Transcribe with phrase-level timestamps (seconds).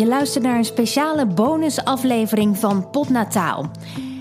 [0.00, 3.70] Je luistert naar een speciale bonusaflevering van Potnataal.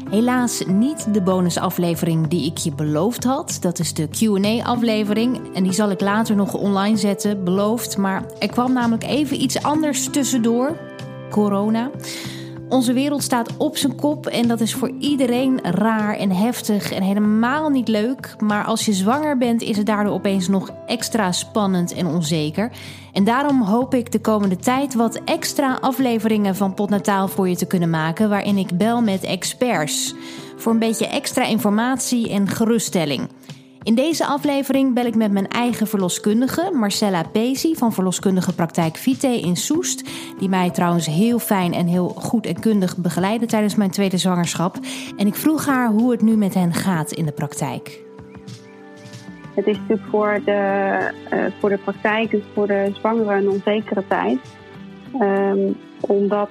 [0.09, 3.57] Helaas niet de bonusaflevering die ik je beloofd had.
[3.61, 5.55] Dat is de QA-aflevering.
[5.55, 7.97] En die zal ik later nog online zetten, beloofd.
[7.97, 10.77] Maar er kwam namelijk even iets anders tussendoor:
[11.29, 11.89] corona.
[12.69, 17.03] Onze wereld staat op zijn kop en dat is voor iedereen raar en heftig en
[17.03, 18.35] helemaal niet leuk.
[18.39, 22.71] Maar als je zwanger bent, is het daardoor opeens nog extra spannend en onzeker.
[23.13, 27.67] En daarom hoop ik de komende tijd wat extra afleveringen van Potnataal voor je te
[27.67, 30.13] kunnen maken, waarin ik bel met experts.
[30.57, 33.27] Voor een beetje extra informatie en geruststelling.
[33.89, 39.27] In deze aflevering bel ik met mijn eigen verloskundige, Marcella Pesi van verloskundige praktijk Vite
[39.27, 40.09] in Soest.
[40.39, 44.75] Die mij trouwens heel fijn en heel goed en kundig begeleidde tijdens mijn tweede zwangerschap.
[45.17, 48.01] En ik vroeg haar hoe het nu met hen gaat in de praktijk.
[49.55, 54.03] Het is natuurlijk voor de, uh, voor de praktijk, dus voor de zwangeren, een onzekere
[54.07, 54.39] tijd.
[55.21, 56.49] Um, omdat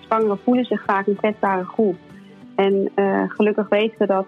[0.00, 1.96] zwangeren voelen zich vaak een kwetsbare groep.
[2.54, 4.26] En uh, gelukkig weten we dat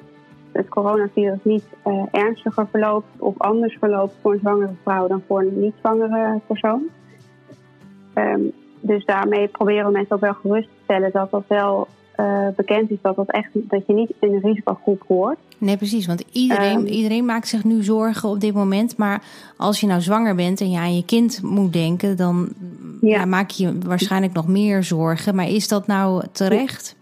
[0.57, 5.41] het coronavirus niet uh, ernstiger verloopt of anders verloopt voor een zwangere vrouw dan voor
[5.41, 6.83] een niet-zwangere persoon.
[8.15, 11.89] Um, dus daarmee proberen we mensen ook wel gerust te stellen dat dat wel
[12.21, 15.39] uh, bekend is dat, dat, echt, dat je niet in een risicogroep hoort.
[15.59, 16.07] Nee, precies.
[16.07, 18.97] Want iedereen, um, iedereen maakt zich nu zorgen op dit moment.
[18.97, 19.23] Maar
[19.57, 22.49] als je nou zwanger bent en je aan je kind moet denken, dan
[23.01, 23.19] ja.
[23.19, 25.35] Ja, maak je waarschijnlijk nog meer zorgen.
[25.35, 26.97] Maar is dat nou terecht?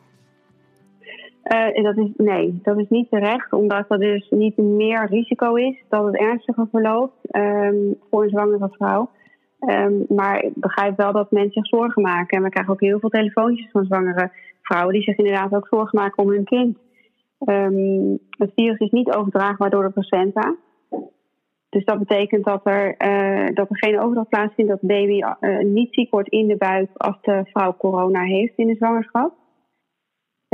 [1.52, 5.84] Uh, dat is, nee, dat is niet terecht, omdat er dus niet meer risico is
[5.88, 9.10] dat het ernstiger verloopt um, voor een zwangere vrouw.
[9.60, 12.36] Um, maar ik begrijp wel dat mensen zich zorgen maken.
[12.36, 14.30] En we krijgen ook heel veel telefoontjes van zwangere
[14.62, 16.78] vrouwen die zich inderdaad ook zorgen maken om hun kind.
[17.38, 20.54] Um, het virus is niet overdraagbaar door de placenta.
[21.68, 25.58] Dus dat betekent dat er, uh, dat er geen overdracht plaatsvindt, dat de baby uh,
[25.58, 29.32] niet ziek wordt in de buik als de vrouw corona heeft in de zwangerschap.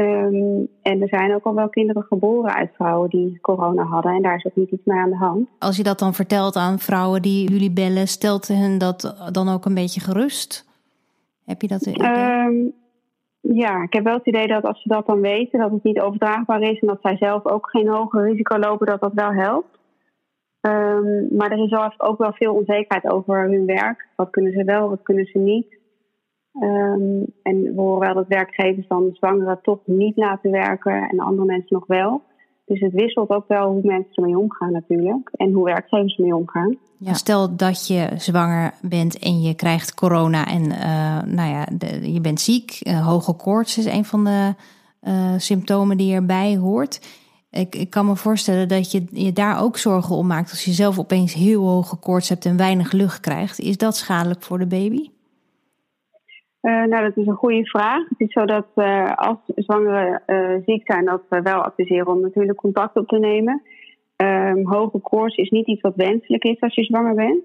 [0.00, 4.12] Um, en er zijn ook al wel kinderen geboren uit vrouwen die corona hadden.
[4.12, 5.48] En daar is ook niet iets mee aan de hand.
[5.58, 9.64] Als je dat dan vertelt aan vrouwen die jullie bellen, stelt hen dat dan ook
[9.64, 10.68] een beetje gerust?
[11.44, 11.86] Heb je dat?
[11.86, 12.72] Um,
[13.40, 16.00] ja, ik heb wel het idee dat als ze dat dan weten, dat het niet
[16.00, 19.78] overdraagbaar is en dat zij zelf ook geen hoger risico lopen, dat dat wel helpt.
[20.60, 24.06] Um, maar er is ook wel veel onzekerheid over hun werk.
[24.16, 25.78] Wat kunnen ze wel, wat kunnen ze niet?
[26.54, 31.46] Um, en we horen wel dat werkgevers dan zwangeren toch niet laten werken en andere
[31.46, 32.22] mensen nog wel.
[32.64, 35.30] Dus het wisselt ook wel hoe mensen ermee omgaan natuurlijk.
[35.32, 36.76] En hoe werkgevers ermee omgaan.
[36.98, 42.12] Ja, stel dat je zwanger bent en je krijgt corona en uh, nou ja, de,
[42.12, 42.80] je bent ziek.
[42.82, 44.54] Uh, hoge koorts is een van de
[45.02, 47.18] uh, symptomen die erbij hoort.
[47.50, 50.72] Ik, ik kan me voorstellen dat je je daar ook zorgen om maakt als je
[50.72, 53.58] zelf opeens heel hoge koorts hebt en weinig lucht krijgt.
[53.58, 55.08] Is dat schadelijk voor de baby?
[56.62, 58.08] Uh, nou, dat is een goede vraag.
[58.08, 62.20] Het is zo dat uh, als zwangeren uh, ziek zijn, dat we wel adviseren om
[62.20, 63.62] natuurlijk contact op te nemen.
[64.16, 67.44] Um, hoge koorts is niet iets wat wenselijk is als je zwanger bent.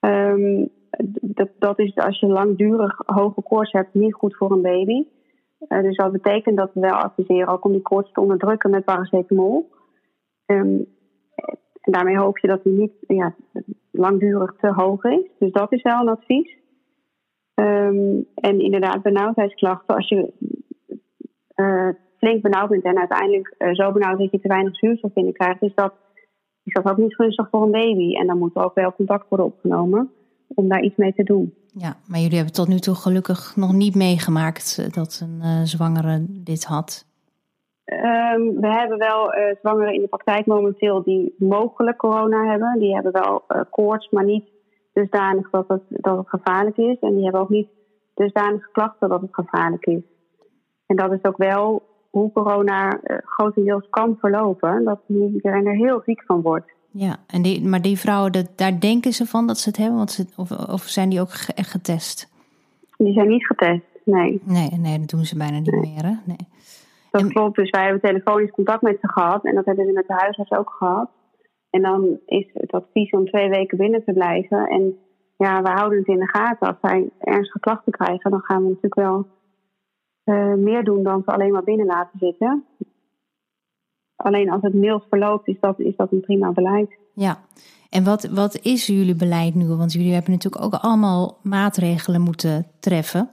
[0.00, 0.68] Um,
[1.20, 5.06] dat, dat is als je langdurig hoge koorts hebt niet goed voor een baby.
[5.68, 9.70] dus dat betekent dat we wel adviseren ook om die koorts te onderdrukken met paracetamol.
[10.46, 10.86] Um,
[11.80, 13.34] en daarmee hoop je dat die niet ja,
[13.90, 15.30] langdurig te hoog is.
[15.38, 16.56] Dus dat is wel een advies.
[17.60, 19.94] Um, en inderdaad, benauwdheidsklachten.
[19.94, 20.32] Als je
[21.56, 25.62] uh, flink benauwd bent en uiteindelijk uh, zo benauwd dat je te weinig zuurstof binnenkrijgt,
[25.62, 25.92] is dat,
[26.64, 28.14] is dat ook niet gunstig voor een baby.
[28.14, 30.10] En dan moet er ook wel contact worden opgenomen
[30.54, 31.54] om daar iets mee te doen.
[31.72, 35.62] Ja, maar jullie hebben tot nu toe gelukkig nog niet meegemaakt eh, dat een uh,
[35.62, 37.04] zwangere dit had.
[37.84, 42.78] Um, we hebben wel zwangeren in de praktijk momenteel die mogelijk corona hebben.
[42.78, 44.44] Die hebben wel koorts, maar niet
[44.96, 46.98] dusdanig dat het, dat het gevaarlijk is.
[47.00, 47.68] En die hebben ook niet
[48.14, 50.02] dusdanige klachten dat het gevaarlijk is.
[50.86, 54.84] En dat is ook wel hoe corona uh, grotendeels kan verlopen.
[54.84, 56.70] Dat iedereen er heel ziek van wordt.
[56.90, 59.96] Ja, en die, maar die vrouwen, dat, daar denken ze van dat ze het hebben?
[59.96, 62.28] Want ze, of, of zijn die ook echt getest?
[62.96, 64.40] Die zijn niet getest, nee.
[64.44, 65.80] Nee, nee dat doen ze bijna niet nee.
[65.80, 66.14] meer, hè?
[66.24, 66.48] Nee.
[67.10, 67.28] Dat en...
[67.28, 69.44] klopt, dus wij hebben telefonisch contact met ze gehad.
[69.44, 71.10] En dat hebben ze met de huisarts ook gehad.
[71.70, 74.68] En dan is het advies om twee weken binnen te blijven.
[74.68, 74.98] En
[75.36, 76.68] ja, we houden het in de gaten.
[76.68, 79.26] Als zij ernstige klachten krijgen, dan gaan we natuurlijk wel
[80.24, 82.64] uh, meer doen dan ze alleen maar binnen laten zitten.
[84.16, 86.98] Alleen als het mild verloopt, is dat, is dat een prima beleid.
[87.14, 87.38] Ja,
[87.90, 89.66] en wat, wat is jullie beleid nu?
[89.66, 93.30] Want jullie hebben natuurlijk ook allemaal maatregelen moeten treffen.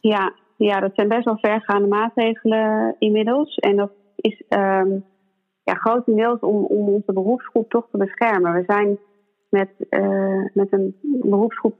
[0.00, 3.54] Ja, ja dat zijn best wel vergaande maatregelen inmiddels.
[3.54, 5.04] En dat is um,
[5.66, 8.52] ja, grotendeels om, om onze beroepsgroep toch te beschermen.
[8.52, 8.98] We zijn
[9.48, 11.74] met, uh, met een beroepsgroep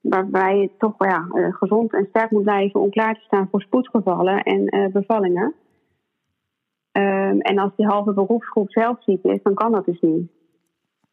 [0.00, 4.42] waarbij je toch ja, gezond en sterk moet blijven om klaar te staan voor spoedgevallen
[4.42, 5.54] en bevallingen.
[6.92, 10.30] Ehm, en als die halve beroepsgroep zelf ziek is, dan kan dat dus niet.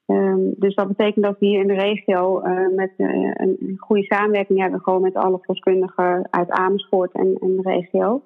[0.06, 2.42] Ehm, dus dat betekent dat we hier in de regio
[2.76, 8.22] met een goede samenwerking hebben, gewoon met alle verloskundigen uit Amersfoort en, en de regio.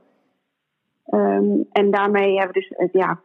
[1.13, 3.19] Um, en daarmee hebben we dus ja,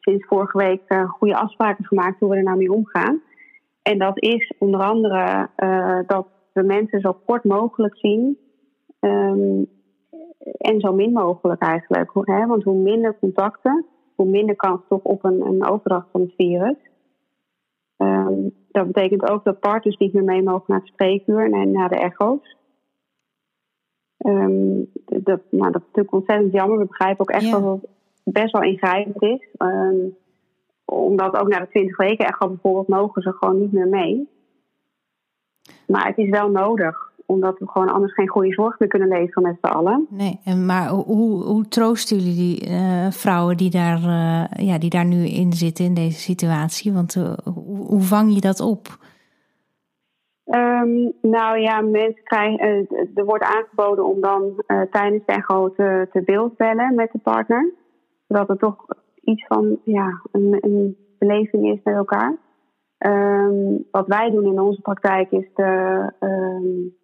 [0.00, 3.22] sinds vorige week goede afspraken gemaakt hoe we er nou mee omgaan.
[3.82, 5.48] En dat is onder andere
[6.06, 8.38] dat we mensen zo kort mogelijk zien.
[9.00, 9.68] Um,
[10.58, 12.10] en zo min mogelijk eigenlijk.
[12.14, 12.46] Hè?
[12.46, 16.76] Want hoe minder contacten, hoe minder kans toch op een, een overdracht van het virus.
[17.96, 21.88] Um, dat betekent ook dat partners niet meer mee mogen naar het spreekuur en naar
[21.88, 22.56] de echo's.
[24.26, 26.78] Um, dat, nou, dat is natuurlijk ontzettend jammer.
[26.78, 27.88] We begrijpen ook echt dat het
[28.32, 29.48] best wel ingrijpend is.
[29.58, 30.16] Um,
[30.84, 34.28] omdat ook naar de 20 weken echo bijvoorbeeld mogen ze gewoon niet meer mee.
[35.86, 39.42] Maar het is wel nodig omdat we gewoon anders geen goede zorg meer kunnen leveren
[39.42, 40.06] met z'n allen.
[40.10, 44.90] Nee, en maar hoe, hoe troosten jullie die uh, vrouwen die daar, uh, ja, die
[44.90, 46.92] daar nu in zitten in deze situatie?
[46.92, 48.86] Want uh, hoe, hoe, vang je dat op?
[50.44, 56.22] Um, nou ja, mensen krijgen, er wordt aangeboden om dan tijdens de echo te, te
[56.22, 57.72] beeldbellen met de partner.
[58.30, 58.84] Zodat er toch
[59.22, 62.38] iets van ja, een, een beleving is met elkaar.
[62.98, 66.94] Um, wat wij doen in onze praktijk is de, um,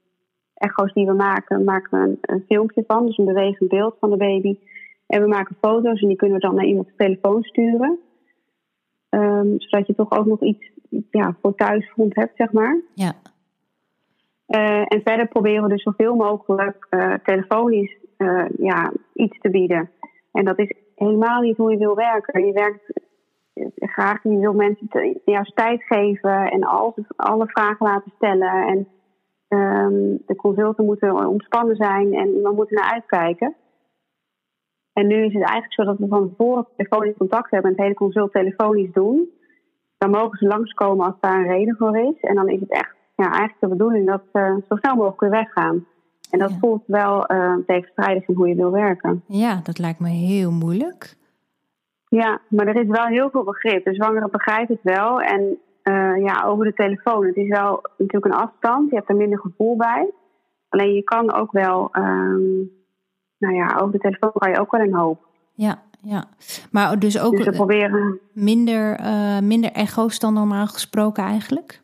[0.54, 3.06] echo's die we maken, maken we een, een, filmpje van.
[3.06, 4.58] Dus een bewegend beeld van de baby.
[5.06, 7.98] En we maken foto's en die kunnen we dan naar iemands telefoon sturen.
[9.10, 10.70] Um, zodat je toch ook nog iets
[11.10, 12.80] ja, voor thuisgrond hebt, zeg maar.
[12.94, 13.12] Ja.
[14.48, 19.90] Uh, en verder proberen we dus zoveel mogelijk uh, telefonisch uh, ja, iets te bieden.
[20.32, 22.46] En dat is helemaal niet hoe je wil werken.
[22.46, 22.92] Je werkt
[23.78, 28.66] graag, je wil mensen juist tijd geven en al, alle vragen laten stellen.
[28.66, 28.88] En
[29.48, 33.54] Um, de consulten moeten ontspannen zijn en iemand moet er naar uitkijken.
[34.92, 37.86] En nu is het eigenlijk zo dat we van tevoren telefonisch contact hebben en het
[37.86, 39.30] hele consult telefonisch doen.
[39.98, 42.20] Dan mogen ze langskomen als daar een reden voor is.
[42.20, 45.86] En dan is het echt ja, eigenlijk de bedoeling dat ze zo snel mogelijk weggaan.
[46.30, 49.22] En dat voelt wel uh, tegenstrijdig in hoe je wil werken.
[49.26, 51.16] Ja, dat lijkt me heel moeilijk.
[52.08, 53.84] Ja, maar er is wel heel veel begrip.
[53.84, 55.20] De zwangere begrijpt het wel.
[55.20, 57.26] En uh, ja, over de telefoon.
[57.26, 58.90] Het is wel natuurlijk een afstand.
[58.90, 60.10] Je hebt er minder gevoel bij.
[60.68, 62.70] Alleen je kan ook wel, um,
[63.38, 65.26] nou ja, over de telefoon kan je ook wel een hoop.
[65.54, 66.24] Ja, ja.
[66.70, 68.20] Maar dus ook dus proberen...
[68.32, 71.82] minder, uh, minder echo's dan normaal gesproken eigenlijk?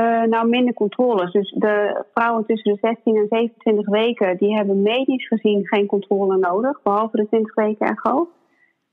[0.00, 1.32] Uh, nou, minder controles.
[1.32, 6.36] Dus de vrouwen tussen de 16 en 27 weken, die hebben medisch gezien geen controle
[6.36, 8.28] nodig, behalve de 20 weken echo.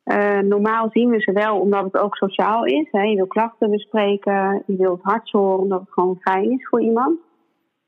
[0.05, 2.87] Uh, normaal zien we ze wel omdat het ook sociaal is.
[2.91, 3.01] Hè.
[3.01, 7.19] Je wil klachten bespreken, je wilt hart horen omdat het gewoon fijn is voor iemand.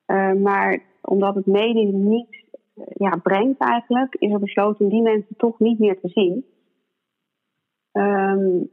[0.07, 2.45] Uh, maar omdat het medisch niet
[2.93, 6.45] ja, brengt eigenlijk, is er besloten die mensen toch niet meer te zien.
[7.93, 8.69] Um,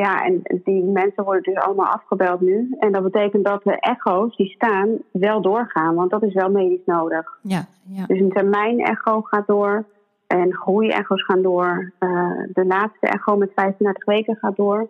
[0.00, 2.76] ja, en die mensen worden dus allemaal afgebeld nu.
[2.78, 6.84] En dat betekent dat de echo's die staan wel doorgaan, want dat is wel medisch
[6.84, 7.38] nodig.
[7.42, 8.06] Ja, ja.
[8.06, 9.84] Dus een termijn echo gaat door.
[10.26, 11.92] En groeiecho's gaan door.
[12.00, 14.88] Uh, de laatste echo met 35 weken gaat door.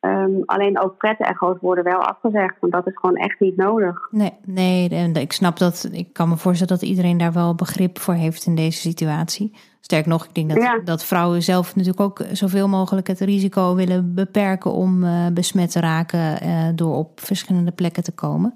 [0.00, 4.08] Um, alleen ook pret-echo's worden wel afgezegd, want dat is gewoon echt niet nodig.
[4.10, 5.88] Nee, nee, en ik snap dat.
[5.92, 9.54] Ik kan me voorstellen dat iedereen daar wel begrip voor heeft in deze situatie.
[9.88, 10.78] Sterk nog, ik denk dat, ja.
[10.84, 15.80] dat vrouwen zelf natuurlijk ook zoveel mogelijk het risico willen beperken om uh, besmet te
[15.80, 18.54] raken uh, door op verschillende plekken te komen.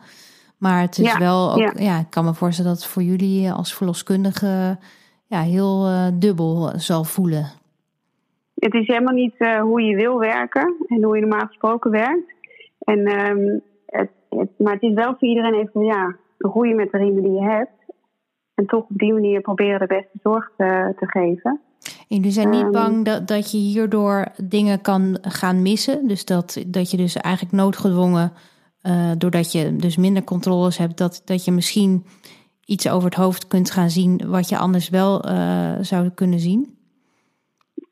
[0.58, 1.72] Maar het is ja, wel ook, ja.
[1.76, 1.98] ja.
[1.98, 4.78] ik kan me voorstellen dat voor jullie als verloskundige
[5.26, 7.46] ja, heel uh, dubbel zal voelen.
[8.54, 12.34] Het is helemaal niet hoe je wil werken en hoe je normaal gesproken werkt.
[12.78, 16.98] En, um, het, het, maar het is wel voor iedereen even ja, groeien met de
[16.98, 17.81] riemen die je hebt.
[18.54, 21.60] En toch op die manier proberen de beste zorg te, te geven.
[22.08, 26.08] En jullie zijn niet um, bang dat, dat je hierdoor dingen kan gaan missen?
[26.08, 28.32] Dus dat, dat je dus eigenlijk noodgedwongen,
[28.82, 32.04] uh, doordat je dus minder controles hebt, dat, dat je misschien
[32.64, 36.78] iets over het hoofd kunt gaan zien wat je anders wel uh, zou kunnen zien?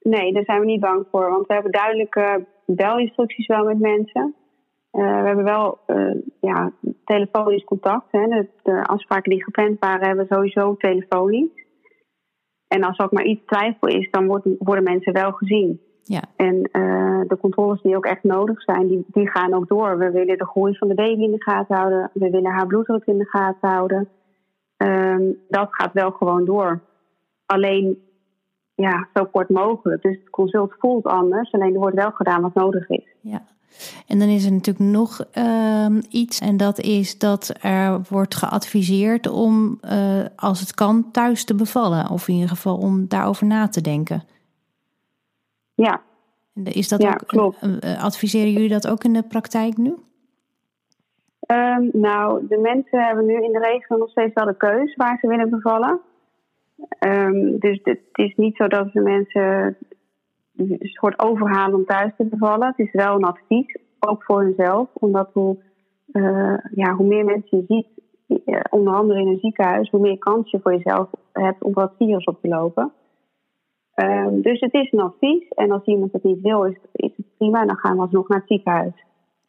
[0.02, 1.30] Nee, daar zijn we niet bang voor.
[1.30, 4.34] Want we hebben duidelijke belinstructies wel met mensen.
[4.92, 6.72] Uh, we hebben wel uh, ja,
[7.04, 8.06] telefonisch contact.
[8.10, 8.26] Hè.
[8.26, 11.68] De, de, afspraken die gepland waren, hebben we sowieso telefonisch.
[12.68, 15.80] En als er ook maar iets twijfel is, dan worden, worden mensen wel gezien.
[16.02, 16.22] Ja.
[16.36, 19.98] En uh, de controles die ook echt nodig zijn, die, die gaan ook door.
[19.98, 22.10] We willen de groei van de baby in de gaten houden.
[22.12, 24.08] We willen haar bloeddruk in de gaten houden.
[24.76, 26.80] Um, dat gaat wel gewoon door.
[27.46, 27.98] Alleen
[28.74, 30.02] ja, zo kort mogelijk.
[30.02, 33.16] Dus het consult voelt anders, alleen er wordt wel gedaan wat nodig is.
[33.20, 33.42] Ja.
[34.06, 39.28] En dan is er natuurlijk nog ehm, iets, en dat is dat er wordt geadviseerd
[39.28, 42.10] om, uh, als het kan, thuis te bevallen.
[42.10, 44.22] Of in ieder geval om daarover na te denken.
[45.74, 46.00] Ja.
[46.64, 47.62] Is dat ja, ook, klopt.
[47.62, 49.94] Uh, adviseren jullie dat ook in de praktijk nu?
[51.46, 55.18] Um, nou, de mensen hebben nu in de regio nog steeds wel de keus waar
[55.20, 56.00] ze willen bevallen.
[57.06, 59.76] Um, dus het is niet zo dat de mensen
[60.60, 62.66] een soort overhalen om thuis te bevallen.
[62.66, 64.88] Het is wel een advies, ook voor hunzelf.
[64.92, 65.56] Omdat hoe,
[66.12, 67.86] uh, ja, hoe meer mensen je ziet,
[68.46, 71.92] uh, onder andere in een ziekenhuis, hoe meer kans je voor jezelf hebt om wat
[71.98, 72.92] virus op te lopen.
[73.94, 75.48] Um, dus het is een advies.
[75.48, 77.64] En als iemand het niet wil, is, het prima.
[77.64, 78.92] Dan gaan we alsnog naar het ziekenhuis.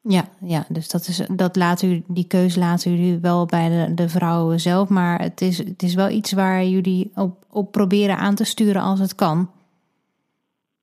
[0.01, 4.09] Ja, ja dus dat is, dat laat u, die keuze laten jullie wel bij de,
[4.09, 4.89] vrouwen zelf.
[4.89, 7.11] Maar het is, het is wel iets waar jullie
[7.49, 9.49] op proberen aan te sturen als het kan.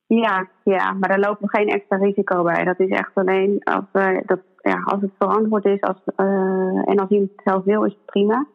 [0.09, 2.65] Ja, ja, maar daar lopen we geen extra risico bij.
[2.65, 6.97] Dat is echt alleen als, uh, dat, ja, als het verantwoord is als, uh, en
[6.97, 8.47] als iemand het zelf wil, is het prima.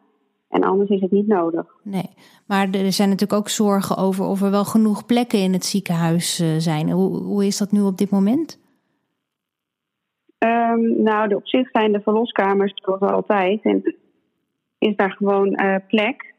[0.48, 1.66] En anders is het niet nodig.
[1.82, 2.10] Nee,
[2.46, 6.40] maar er zijn natuurlijk ook zorgen over of er wel genoeg plekken in het ziekenhuis
[6.40, 6.90] uh, zijn.
[6.90, 8.62] Hoe, hoe is dat nu op dit moment?
[10.38, 13.62] Um, nou, op zich zijn de verloskamers zoals altijd.
[13.62, 13.96] En
[14.78, 15.58] is daar gewoon
[15.88, 16.33] plek.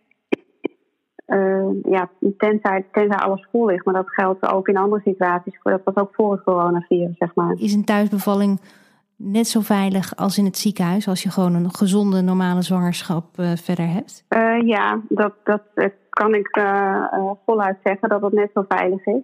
[1.27, 3.85] Uh, ja, tenzij, tenzij alles vol ligt.
[3.85, 5.59] Maar dat geldt ook in andere situaties.
[5.63, 7.55] Dat was ook voor het coronavirus, zeg maar.
[7.57, 8.59] Is een thuisbevalling
[9.15, 11.07] net zo veilig als in het ziekenhuis...
[11.07, 14.25] als je gewoon een gezonde, normale zwangerschap uh, verder hebt?
[14.29, 15.61] Uh, ja, dat, dat
[16.09, 16.59] kan ik
[17.45, 19.23] voluit zeggen dat het net zo veilig is.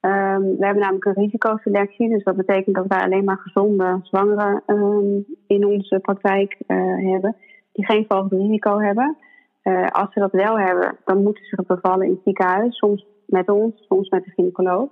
[0.00, 4.62] Um, we hebben namelijk een risicoselectie, dus dat betekent dat wij alleen maar gezonde zwangeren
[4.66, 7.36] um, in onze praktijk hebben,
[7.72, 9.16] die geen volgend risico hebben.
[9.62, 13.48] Uh, als ze dat wel hebben, dan moeten ze bevallen in het ziekenhuis, soms met
[13.48, 14.90] ons, soms met de gynaecoloog.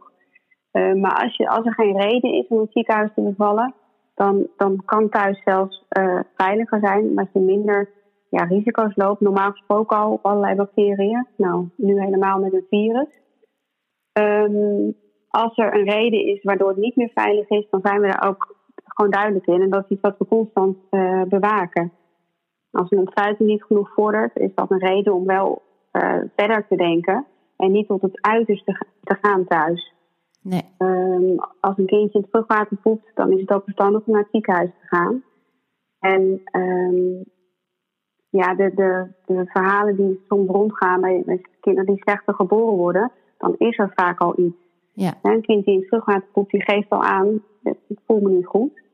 [0.72, 3.74] Uh, maar als, je, als er geen reden is om in het ziekenhuis te bevallen,
[4.14, 5.84] dan, dan kan thuis zelfs
[6.36, 7.90] veiliger zijn, omdat je minder
[8.30, 9.20] ja, risico's loopt.
[9.20, 13.20] Normaal gesproken al allerlei bacteriën, nou nu helemaal met een virus.
[14.12, 14.96] Um,
[15.28, 18.28] als er een reden is waardoor het niet meer veilig is, dan zijn we daar
[18.28, 19.62] ook gewoon duidelijk in.
[19.62, 20.76] En dat is iets wat we constant
[21.28, 21.92] bewaken.
[22.76, 26.76] Als een ontsluiting niet genoeg vordert, is dat een reden om wel uh, verder te
[26.76, 29.94] denken en niet tot het uiterste te gaan thuis.
[30.42, 30.62] Nee.
[30.78, 34.22] Um, als een kindje in het vruchtwater poept, dan is het ook verstandig om naar
[34.22, 35.22] het ziekenhuis te gaan.
[35.98, 37.24] En um,
[38.28, 43.12] ja, de, de, de verhalen die soms rondgaan bij, bij kinderen die slechter geboren worden,
[43.38, 44.56] dan is er vaak al iets.
[44.92, 45.14] Ja.
[45.22, 48.46] Een kind die in het vruchtwater poept, die geeft al aan, ik voel me niet
[48.46, 48.84] goed.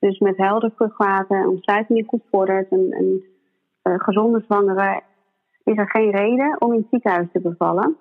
[0.00, 3.24] Dus met helder vruchtwater, ontsluiting die goed vordert, een, een
[3.82, 5.02] uh, gezonde zwangere,
[5.64, 7.96] is er geen reden om in het ziekenhuis te bevallen.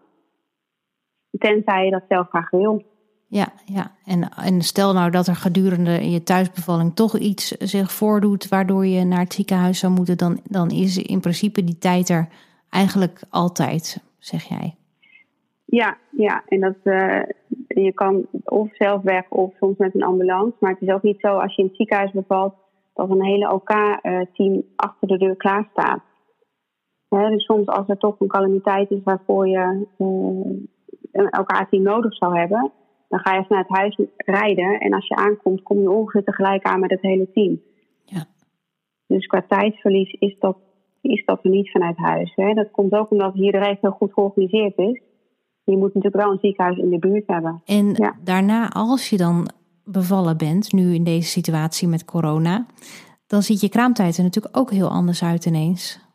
[1.37, 2.83] Tenzij je dat zelf graag wil.
[3.27, 3.91] Ja, ja.
[4.05, 9.03] En, en stel nou dat er gedurende je thuisbevalling toch iets zich voordoet waardoor je
[9.03, 12.27] naar het ziekenhuis zou moeten, dan, dan is in principe die tijd er
[12.69, 14.75] eigenlijk altijd, zeg jij.
[15.65, 16.43] Ja, ja.
[16.47, 17.21] en dat, uh,
[17.83, 20.55] je kan of zelf weg of soms met een ambulance.
[20.59, 22.53] Maar het is ook niet zo als je in het ziekenhuis bevalt
[22.93, 26.01] dat een hele OK-team uh, achter de deur klaar staat.
[27.09, 30.07] Dus soms als er toch een calamiteit is waarvoor je uh,
[31.11, 32.71] een OK-team nodig zou hebben,
[33.07, 34.79] dan ga je vanuit huis rijden.
[34.79, 37.61] En als je aankomt, kom je ongeveer tegelijk aan met het hele team.
[38.05, 38.25] Ja.
[39.07, 40.57] Dus qua tijdsverlies is dat,
[41.01, 42.35] is dat er niet vanuit huis.
[42.35, 42.53] Hè.
[42.53, 45.01] Dat komt ook omdat hier de regio goed georganiseerd is
[45.71, 47.61] je moet natuurlijk wel een ziekenhuis in de buurt hebben.
[47.65, 48.15] En ja.
[48.23, 49.49] daarna, als je dan
[49.83, 52.65] bevallen bent, nu in deze situatie met corona,
[53.27, 56.07] dan ziet je kraamtijd er natuurlijk ook heel anders uit ineens.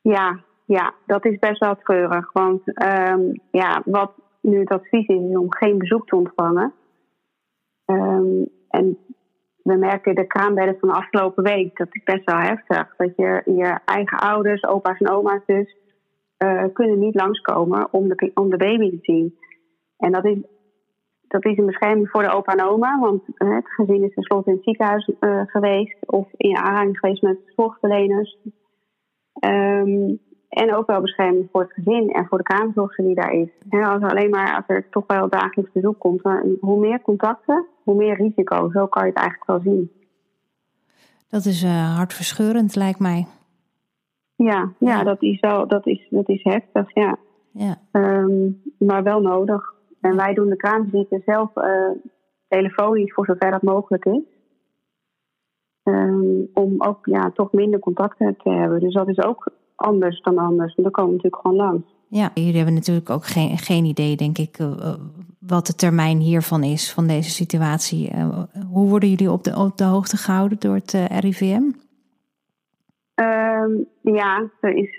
[0.00, 2.32] Ja, ja dat is best wel treurig.
[2.32, 6.72] Want um, ja, wat nu het advies is, is om geen bezoek te ontvangen.
[7.86, 8.98] Um, en
[9.62, 12.96] we merken de kraambedden van de afgelopen week, dat is best wel heftig.
[12.96, 15.76] Dat je je eigen ouders, opa's en oma's dus,
[16.38, 19.38] uh, kunnen niet langskomen om de, om de baby te zien.
[19.96, 20.38] En dat is,
[21.28, 24.50] dat is een bescherming voor de opa en oma, want uh, het gezin is tenslotte
[24.50, 28.38] in het ziekenhuis uh, geweest of in aanraking geweest met zorgverleners.
[29.40, 30.18] Um,
[30.48, 33.48] en ook wel bescherming voor het gezin en voor de kraamzorger die daar is.
[33.68, 36.22] En als alleen maar als er toch wel dagelijks bezoek komt,
[36.60, 38.70] hoe meer contacten, hoe meer risico.
[38.70, 39.92] Zo kan je het eigenlijk wel zien.
[41.28, 43.26] Dat is hartverscheurend, lijkt mij.
[44.44, 47.16] Ja, ja, ja, Dat, is wel, dat, is, dat is heftig, ja.
[47.52, 47.76] ja.
[47.92, 49.74] Um, maar wel nodig.
[50.00, 51.90] En wij doen de kraamvisite zelf uh,
[52.48, 54.22] telefonisch voor zover dat mogelijk is.
[55.84, 58.80] Um, om ook ja, toch minder contacten te hebben.
[58.80, 60.74] Dus dat is ook anders dan anders.
[60.74, 61.94] En dan komen we natuurlijk gewoon langs.
[62.08, 64.94] Ja, jullie hebben natuurlijk ook geen, geen idee, denk ik, uh,
[65.38, 68.10] wat de termijn hiervan is, van deze situatie.
[68.14, 71.62] Uh, Hoe worden jullie op de, op de hoogte gehouden door het RIVM?
[73.18, 74.96] Ehm, ja, er is,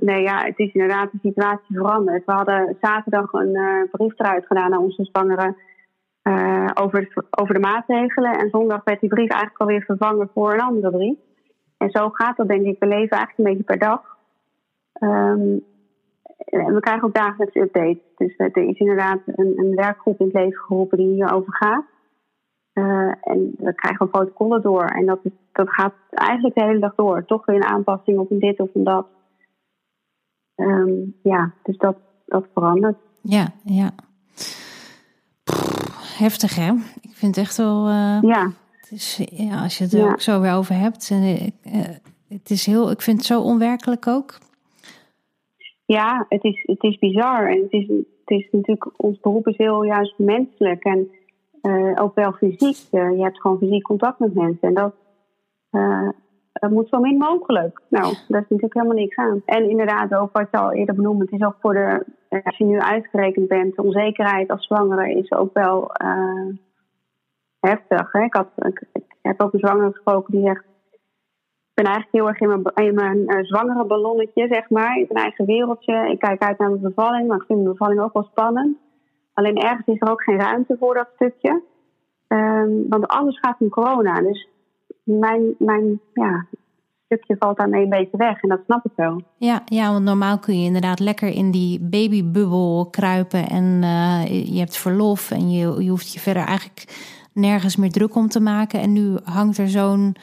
[0.00, 2.24] nee, ja, het is inderdaad de situatie veranderd.
[2.24, 5.56] We hadden zaterdag een brief eruit gedaan naar onze zwangeren
[6.74, 8.38] over, de, over de maatregelen.
[8.38, 11.18] En zondag werd die brief eigenlijk alweer vervangen voor een andere brief.
[11.78, 12.76] En zo gaat dat, denk ik.
[12.78, 14.16] We leven eigenlijk een beetje per dag.
[15.00, 15.64] Um,
[16.74, 18.02] we krijgen ook dagelijks updates.
[18.16, 21.84] Dus er is inderdaad een, een werkgroep in het leven geroepen die hierover gaat.
[22.74, 24.84] Uh, en we krijgen protocollen door.
[24.84, 27.24] En dat, is, dat gaat eigenlijk de hele dag door.
[27.24, 29.06] Toch weer een aanpassing op een dit of een dat.
[30.56, 32.96] Um, ja, dus dat, dat verandert.
[33.20, 33.90] Ja, ja.
[36.18, 36.72] heftig hè?
[37.00, 37.88] Ik vind het echt wel.
[37.88, 38.50] Uh, ja.
[38.80, 39.62] Het is, ja.
[39.62, 41.10] Als je het er ook zo weer over hebt.
[41.10, 41.48] Uh,
[42.28, 44.38] het is heel, ik vind het zo onwerkelijk ook.
[45.86, 47.50] Ja, het is, het is bizar.
[47.50, 50.84] En het is, het is natuurlijk, ons beroep is heel juist menselijk.
[50.84, 51.10] En
[51.66, 52.76] uh, ook wel fysiek.
[52.92, 54.68] Uh, je hebt gewoon fysiek contact met mensen.
[54.68, 54.94] En dat,
[55.70, 56.08] uh,
[56.52, 57.80] dat moet zo min mogelijk.
[57.88, 59.42] Nou, daar is natuurlijk helemaal niks aan.
[59.44, 62.04] En inderdaad, ook wat je al eerder benoemd, het is ook voor de,
[62.44, 65.90] als je nu uitgerekend bent, onzekerheid als zwangere is ook wel
[67.60, 68.12] heftig.
[68.12, 68.22] Hè?
[68.22, 70.64] Ik, had, ik, ik, heb ook een zwangere gesproken die zegt,
[71.74, 74.96] ben eigenlijk heel erg in mijn, in mijn zwangere ballonnetje, zeg maar.
[74.96, 76.10] In mijn eigen wereldje.
[76.10, 78.76] Ik kijk uit naar mijn bevalling, maar ik vind mijn bevalling ook wel spannend.
[79.34, 81.62] Alleen ergens is er ook geen ruimte voor dat stukje.
[82.28, 84.20] Um, want alles gaat om corona.
[84.20, 84.48] Dus
[85.02, 86.46] mijn, mijn ja,
[87.04, 88.42] stukje valt daarmee een beetje weg.
[88.42, 89.22] En dat snap ik wel.
[89.36, 93.48] Ja, ja, want normaal kun je inderdaad lekker in die babybubbel kruipen.
[93.48, 96.84] En uh, je hebt verlof en je, je hoeft je verder eigenlijk
[97.32, 98.80] nergens meer druk om te maken.
[98.80, 100.16] En nu hangt er zo'n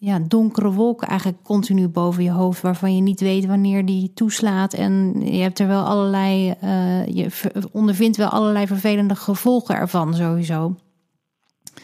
[0.00, 4.72] ja, donkere wolk eigenlijk continu boven je hoofd, waarvan je niet weet wanneer die toeslaat.
[4.72, 10.74] En je hebt er wel allerlei, uh, je ondervindt wel allerlei vervelende gevolgen ervan sowieso.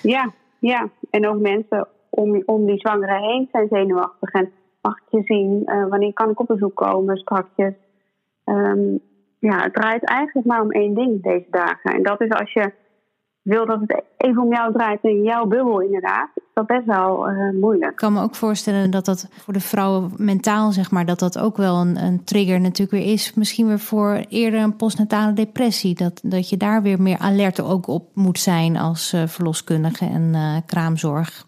[0.03, 0.89] Ja, ja.
[1.11, 4.33] En ook mensen om, om die zwangere heen zijn zenuwachtig.
[4.33, 4.51] En
[4.83, 7.75] mag je zien, uh, wanneer kan ik op bezoek komen strakjes.
[8.45, 9.01] Um,
[9.39, 11.95] ja, het draait eigenlijk maar om één ding deze dagen.
[11.95, 12.73] En dat is als je
[13.43, 17.31] wil dat het even om jou draait in jouw bubbel inderdaad, is dat best wel
[17.31, 17.91] uh, moeilijk.
[17.91, 21.39] Ik kan me ook voorstellen dat dat voor de vrouwen mentaal, zeg maar, dat dat
[21.39, 23.35] ook wel een, een trigger natuurlijk weer is.
[23.35, 25.95] Misschien weer voor eerder een postnatale depressie.
[25.95, 30.31] Dat, dat je daar weer meer alert ook op moet zijn als uh, verloskundige en
[30.35, 31.47] uh, kraamzorg.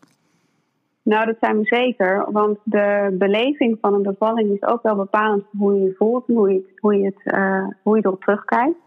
[1.03, 2.27] Nou, dat zijn we zeker.
[2.33, 6.27] Want de beleving van een bevalling is ook wel bepalend voor hoe je je voelt,
[6.27, 7.37] hoe je, hoe je, het,
[7.83, 8.79] hoe je erop terugkijkt.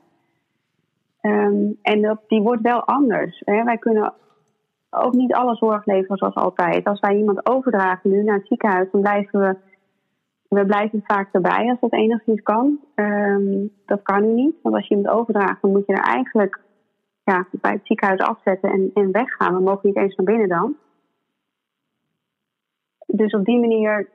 [1.21, 3.41] Um, en dat, die wordt wel anders.
[3.45, 3.63] Hè.
[3.63, 4.13] Wij kunnen
[4.89, 6.86] ook niet alle zorg leveren zoals altijd.
[6.86, 9.56] Als wij iemand overdragen nu naar het ziekenhuis, dan blijven we,
[10.47, 12.80] we blijven vaak erbij als dat enigszins kan.
[12.95, 16.62] Um, dat kan nu niet, want als je iemand overdraagt, dan moet je er eigenlijk
[17.23, 19.56] ja, bij het ziekenhuis afzetten en, en weggaan.
[19.56, 20.75] We mogen niet eens naar binnen dan.
[23.06, 24.10] Dus op die manier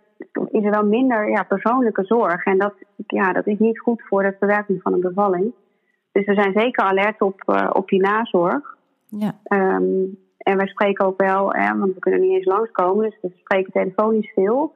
[0.51, 2.45] is er wel minder ja, persoonlijke zorg.
[2.45, 2.75] En dat,
[3.07, 5.53] ja, dat is niet goed voor de verwerking van een bevalling.
[6.13, 8.77] Dus we zijn zeker alert op, uh, op die nazorg.
[9.07, 9.35] Ja.
[9.49, 13.39] Um, en wij spreken ook wel, hè, want we kunnen niet eens langskomen, dus we
[13.39, 14.73] spreken telefonisch veel.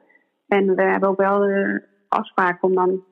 [0.47, 3.03] En we hebben ook wel de afspraak om dan,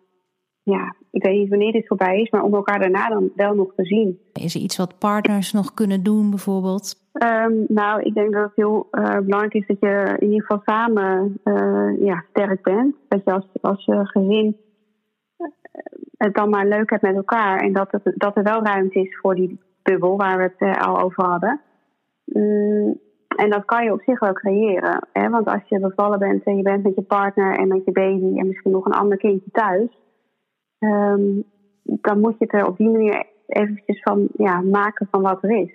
[0.64, 3.74] ja, ik weet niet wanneer dit voorbij is, maar om elkaar daarna dan wel nog
[3.76, 4.20] te zien.
[4.34, 6.96] Is er iets wat partners nog kunnen doen, bijvoorbeeld?
[7.24, 10.62] Um, nou, ik denk dat het heel uh, belangrijk is dat je in ieder geval
[10.66, 12.96] samen uh, ja, sterk bent.
[13.08, 14.58] Dat je als, als gezin
[16.18, 17.60] het dan maar leuk hebt met elkaar.
[17.60, 20.88] En dat, het, dat er wel ruimte is voor die bubbel waar we het eh,
[20.88, 21.62] al over hadden.
[22.38, 23.00] Mm,
[23.36, 25.08] en dat kan je op zich wel creëren.
[25.12, 25.30] Hè?
[25.30, 28.40] Want als je bevallen bent en je bent met je partner en met je baby
[28.40, 29.90] en misschien nog een ander kindje thuis.
[30.80, 31.44] Um,
[31.84, 35.62] dan moet je het er op die manier eventjes van ja, maken van wat er
[35.62, 35.72] is.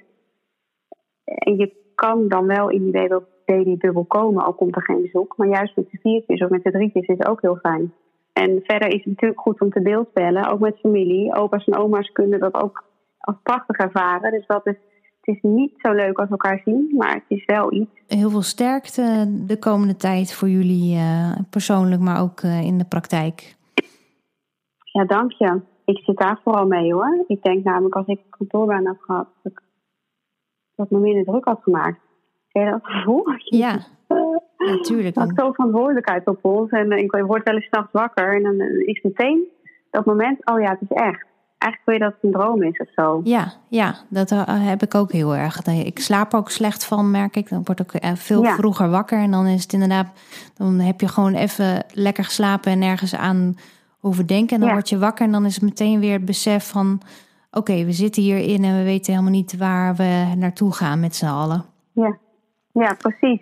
[1.25, 3.09] En je kan dan wel in die
[3.45, 5.37] babybubbel komen, al komt er geen bezoek.
[5.37, 7.93] Maar juist met de viertjes of met de drietjes is het ook heel fijn.
[8.33, 11.35] En verder is het natuurlijk goed om te beeldspellen, ook met familie.
[11.35, 12.85] Opa's en oma's kunnen dat ook
[13.19, 14.31] als prachtig ervaren.
[14.31, 14.77] Dus dat is,
[15.23, 17.91] het is niet zo leuk als elkaar zien, maar het is wel iets.
[18.07, 22.85] Heel veel sterkte de komende tijd voor jullie uh, persoonlijk, maar ook uh, in de
[22.85, 23.57] praktijk.
[24.83, 25.61] Ja, dank je.
[25.85, 27.25] Ik zit daar vooral mee hoor.
[27.27, 29.63] Ik denk namelijk als ik kantoorbaan heb gehad, dat ik
[30.75, 32.01] dat me minder druk had gemaakt.
[32.49, 33.25] Ken je dat gevoel?
[33.45, 33.79] Ja.
[34.77, 35.17] Natuurlijk.
[35.17, 36.71] Ik zo verantwoordelijkheid op ons.
[36.71, 38.35] En ik word wel eens s'nachts wakker.
[38.35, 39.49] En dan is meteen
[39.91, 41.27] dat moment, oh ja, het is echt.
[41.63, 43.21] Eigenlijk je dat het een droom is of zo.
[43.25, 45.67] Ja, ja, dat eh, heb ik ook heel erg.
[45.67, 47.49] Ik slaap ook slecht van, merk ik.
[47.49, 49.19] Dan word ik eh, veel vroeger wakker.
[49.19, 50.07] En dan is het inderdaad,
[50.57, 53.55] dan heb je gewoon even lekker geslapen en nergens aan
[53.99, 54.55] hoeven denken.
[54.55, 57.01] En dan word je wakker en dan is het meteen weer het besef van...
[57.51, 61.27] oké, we zitten hierin en we weten helemaal niet waar we naartoe gaan met z'n
[61.27, 61.65] allen.
[61.93, 62.19] Ja,
[62.73, 63.41] ja precies.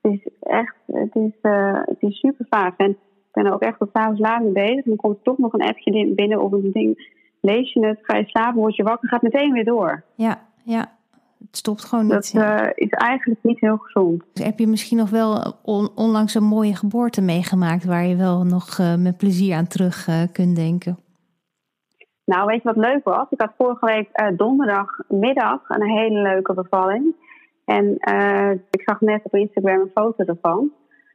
[0.00, 2.78] Het is echt, het is, uh, het is super vaak.
[2.78, 2.96] En ik
[3.32, 4.76] ben ook echt tot s'avonds laat mee bezig.
[4.76, 7.18] En dan komt toch nog een appje binnen of een ding.
[7.40, 10.04] Lees je het, ga je slapen, word je wakker, gaat meteen weer door.
[10.14, 10.98] Ja, ja.
[11.46, 12.32] Het stopt gewoon niet.
[12.32, 14.24] Dat uh, is eigenlijk niet heel gezond.
[14.32, 17.84] Dus heb je misschien nog wel on, onlangs een mooie geboorte meegemaakt...
[17.84, 20.98] waar je wel nog uh, met plezier aan terug uh, kunt denken?
[22.24, 23.26] Nou, weet je wat leuk was?
[23.30, 27.14] Ik had vorige week donderdagmiddag een hele leuke bevalling.
[27.64, 27.94] En
[28.70, 30.72] ik zag net op Instagram een foto ervan.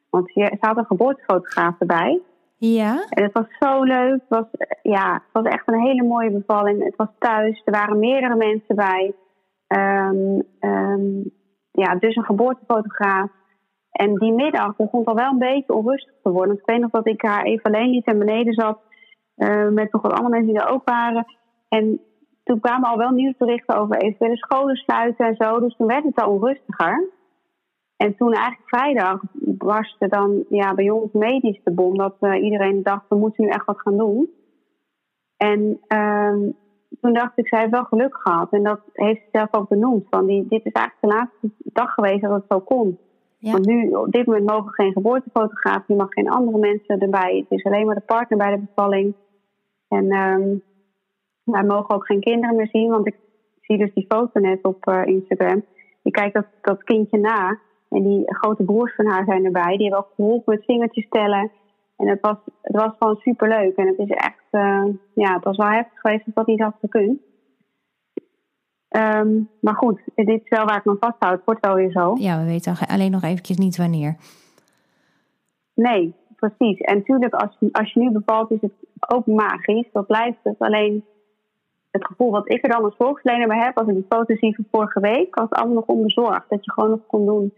[0.10, 2.20] Want je had een geboortefotograaf erbij.
[2.74, 3.06] Ja.
[3.10, 4.22] En het was zo leuk.
[4.28, 4.46] Het was,
[4.82, 6.84] ja, het was echt een hele mooie bevalling.
[6.84, 7.62] Het was thuis.
[7.66, 9.14] Er waren meerdere mensen bij.
[9.68, 11.32] Um, um,
[11.72, 13.30] ja, dus een geboortefotograaf.
[13.92, 16.56] En die middag begon het al wel een beetje onrustig te worden.
[16.56, 18.80] Ik weet nog dat ik haar even alleen liet en beneden zat.
[19.38, 21.26] Uh, met nog wat andere mensen die er ook waren.
[21.70, 22.02] En
[22.44, 25.60] toen kwamen al wel nieuwsberichten over eventuele scholen sluiten en zo.
[25.60, 27.10] Dus toen werd het al onrustiger.
[27.98, 31.98] En toen eigenlijk vrijdag barstte dan ja, bij ons medisch de bom.
[31.98, 34.30] Dat uh, iedereen dacht, we moeten nu echt wat gaan doen.
[35.38, 36.56] En um,
[37.02, 38.52] toen dacht ik, zij heeft wel geluk gehad.
[38.52, 40.08] En dat heeft ze zelf ook benoemd.
[40.10, 42.98] Van die, dit is eigenlijk de laatste dag geweest dat het zo kon.
[43.38, 43.52] Ja.
[43.52, 47.46] Want nu, op dit moment mogen geen geboortefotograaf, je mag geen andere mensen erbij.
[47.50, 49.14] Het is alleen maar de partner bij de bevalling.
[49.88, 50.64] En um,
[51.44, 53.16] wij mogen ook geen kinderen meer zien, want ik
[53.62, 55.64] zie dus die foto net op uh, Instagram.
[56.04, 57.60] Ik kijk dat, dat kindje na.
[57.90, 59.78] En die grote broers van haar zijn erbij.
[59.78, 61.52] Die hebben ook geholpen met vingertjes tellen.
[61.98, 63.76] En het was, het was gewoon super leuk.
[63.76, 66.76] En het is echt, uh, ja, het was wel heftig geweest dat dat niet had
[66.80, 67.20] gekund.
[68.90, 71.36] Um, maar goed, dit is wel waar ik me vasthoud.
[71.36, 72.16] Het wordt wel weer zo.
[72.20, 74.16] Ja, we weten alleen nog eventjes niet wanneer.
[75.74, 76.80] Nee, precies.
[76.80, 78.72] En natuurlijk, als, als je nu bevalt, is het
[79.08, 79.90] ook magisch.
[79.92, 80.60] Dat blijft het.
[80.60, 81.04] Alleen
[81.92, 84.56] het gevoel wat ik er dan als volksverlener bij heb, als ik die foto zie
[84.56, 86.50] van vorige week, was het allemaal nog onbezorgd.
[86.50, 87.54] Dat je gewoon nog kon doen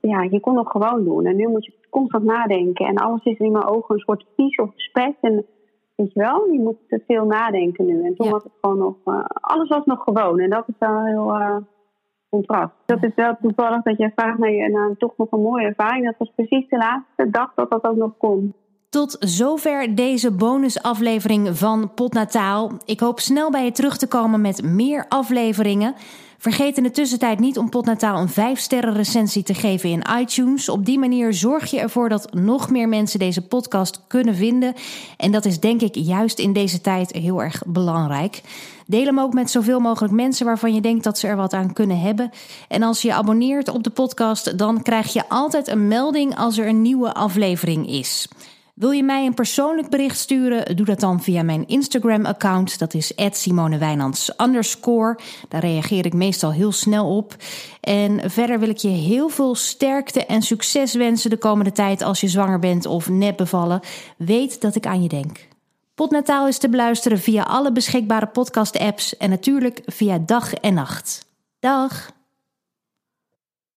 [0.00, 1.26] ja, je kon het gewoon doen.
[1.26, 2.86] En nu moet je constant nadenken.
[2.86, 5.14] En alles is in mijn ogen een soort vies of spek.
[5.20, 5.46] En
[5.96, 8.04] weet je wel, je moet te veel nadenken nu.
[8.04, 8.32] En toen ja.
[8.32, 10.38] was het gewoon nog, uh, alles was nog gewoon.
[10.38, 11.56] En dat is wel heel uh,
[12.30, 12.72] contrast.
[12.86, 16.04] Dat is wel toevallig dat je vraagt naar, je, naar toch nog een mooie ervaring.
[16.04, 18.54] Dat was precies de laatste dag dat dat ook nog kon.
[18.88, 22.70] Tot zover deze bonusaflevering van Potnataal.
[22.84, 25.94] Ik hoop snel bij je terug te komen met meer afleveringen.
[26.42, 30.68] Vergeet in de tussentijd niet om Potnataal een 5-sterren recensie te geven in iTunes.
[30.68, 34.74] Op die manier zorg je ervoor dat nog meer mensen deze podcast kunnen vinden.
[35.16, 38.42] En dat is denk ik juist in deze tijd heel erg belangrijk.
[38.86, 41.72] Deel hem ook met zoveel mogelijk mensen waarvan je denkt dat ze er wat aan
[41.72, 42.30] kunnen hebben.
[42.68, 46.58] En als je je abonneert op de podcast, dan krijg je altijd een melding als
[46.58, 48.28] er een nieuwe aflevering is.
[48.74, 50.76] Wil je mij een persoonlijk bericht sturen?
[50.76, 52.78] Doe dat dan via mijn Instagram-account.
[52.78, 55.18] Dat is @simonewijnands underscore.
[55.48, 57.36] Daar reageer ik meestal heel snel op.
[57.80, 62.20] En verder wil ik je heel veel sterkte en succes wensen de komende tijd als
[62.20, 63.80] je zwanger bent of net bevallen.
[64.16, 65.48] Weet dat ik aan je denk.
[65.94, 71.26] Potnataal is te beluisteren via alle beschikbare podcast-apps en natuurlijk via dag en nacht.
[71.60, 72.10] Dag!